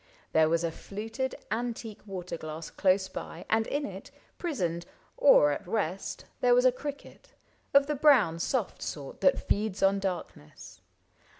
[0.31, 5.67] There was a fluted antique water glass Close by, and in it, prisoned, or at
[5.67, 6.25] rest.
[6.39, 7.35] There was a cricket,
[7.71, 10.81] of the brown soft sort That feeds on darkness.